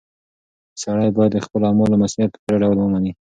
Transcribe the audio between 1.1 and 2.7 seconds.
باید د خپلو اعمالو مسؤلیت په پوره